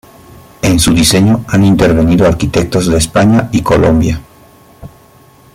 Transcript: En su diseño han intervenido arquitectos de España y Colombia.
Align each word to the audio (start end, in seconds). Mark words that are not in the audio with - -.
En 0.63 0.79
su 0.79 0.95
diseño 0.95 1.45
han 1.47 1.63
intervenido 1.63 2.25
arquitectos 2.25 2.87
de 2.87 2.97
España 2.97 3.49
y 3.51 3.61
Colombia. 3.61 4.19